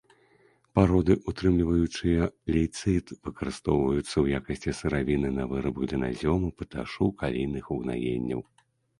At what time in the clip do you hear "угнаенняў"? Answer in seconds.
7.77-8.41